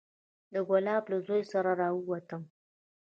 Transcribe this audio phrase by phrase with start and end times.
[0.53, 2.43] د ګلاب له زوى سره راووتم.